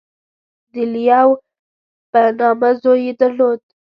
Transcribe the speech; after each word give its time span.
•د 0.73 0.75
لیو 0.93 1.29
په 2.11 2.21
نامه 2.39 2.69
زوی 2.81 3.01
یې 3.07 3.13
درلود. 3.21 3.59